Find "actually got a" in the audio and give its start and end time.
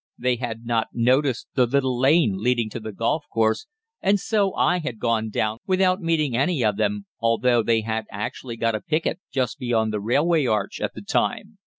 8.09-8.81